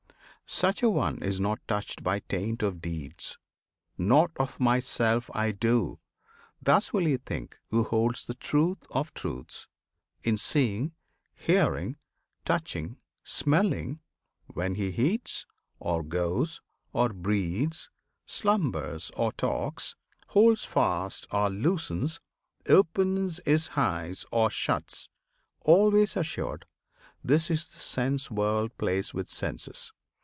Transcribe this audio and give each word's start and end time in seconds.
Such 0.53 0.83
an 0.83 0.91
one 0.93 1.23
is 1.23 1.39
not 1.39 1.65
touched 1.65 2.03
By 2.03 2.19
taint 2.19 2.61
of 2.61 2.81
deeds. 2.81 3.37
"Nought 3.97 4.31
of 4.35 4.59
myself 4.59 5.29
I 5.33 5.53
do!" 5.53 6.01
Thus 6.61 6.91
will 6.91 7.05
he 7.05 7.15
think 7.15 7.57
who 7.69 7.85
holds 7.85 8.25
the 8.25 8.33
truth 8.33 8.79
of 8.91 9.13
truths 9.13 9.69
In 10.23 10.37
seeing, 10.37 10.91
hearing, 11.35 11.95
touching, 12.43 12.97
smelling; 13.23 14.01
when 14.47 14.75
He 14.75 14.87
eats, 14.87 15.45
or 15.79 16.03
goes, 16.03 16.59
or 16.91 17.13
breathes; 17.13 17.89
slumbers 18.25 19.09
or 19.15 19.31
talks, 19.31 19.95
Holds 20.27 20.65
fast 20.65 21.27
or 21.31 21.49
loosens, 21.49 22.19
opes 22.67 23.39
his 23.45 23.69
eyes 23.77 24.25
or 24.33 24.49
shuts; 24.51 25.07
Always 25.61 26.17
assured 26.17 26.65
"This 27.23 27.49
is 27.49 27.69
the 27.71 27.79
sense 27.79 28.29
world 28.29 28.77
plays 28.77 29.13
With 29.13 29.29
senses." 29.29 29.93